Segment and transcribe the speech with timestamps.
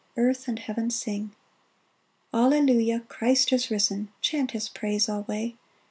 [0.27, 1.29] "Earth and heaven sing!
[2.33, 3.01] Alleluia!
[3.01, 4.09] Christ is risen!
[4.19, 5.53] Chant his praise alway